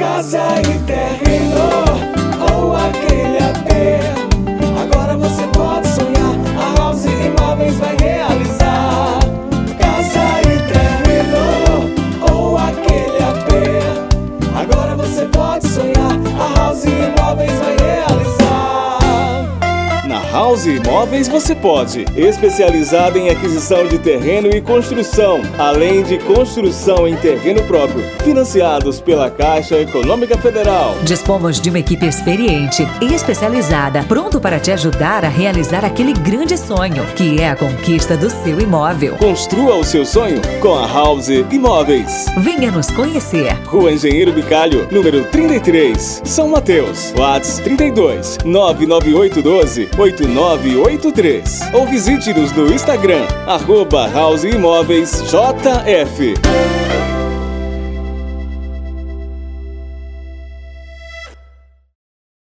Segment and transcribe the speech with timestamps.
[0.00, 1.89] casa e terreno
[20.32, 22.04] House Imóveis você pode.
[22.16, 28.04] Especializada em aquisição de terreno e construção, além de construção em terreno próprio.
[28.22, 30.94] Financiados pela Caixa Econômica Federal.
[31.02, 36.56] Dispomos de uma equipe experiente e especializada, pronto para te ajudar a realizar aquele grande
[36.56, 39.16] sonho, que é a conquista do seu imóvel.
[39.16, 42.26] Construa o seu sonho com a House Imóveis.
[42.38, 43.52] Venha nos conhecer.
[43.66, 47.12] Rua Engenheiro Bicalho, número 33, São Mateus.
[47.18, 49.88] WhatsApp 32 99812
[50.26, 51.72] 8983.
[51.72, 56.34] Ou visite-nos no Instagram, arroba House Imóveis JF.